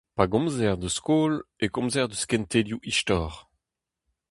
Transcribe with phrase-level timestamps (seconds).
[0.15, 3.31] Pa gomzer eus skol e komzer eus kentelioù istor…